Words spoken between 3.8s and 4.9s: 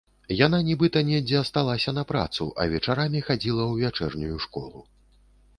вячэрнюю школу.